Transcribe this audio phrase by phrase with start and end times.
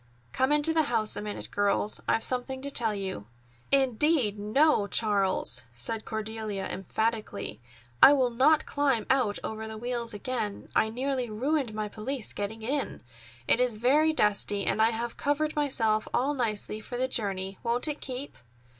[0.31, 2.01] "Come into the house, a minute, girls.
[2.07, 3.27] I've something to tell you."
[3.71, 7.61] "Indeed, no, Charles!" said Cordelia emphatically.
[8.01, 10.69] "I will not climb out over the wheels again.
[10.75, 13.03] I nearly ruined my pelisse getting in.
[13.47, 14.65] It is very dusty.
[14.65, 17.59] And I have covered myself all nicely for the journey.
[17.61, 18.37] Won't it keep?"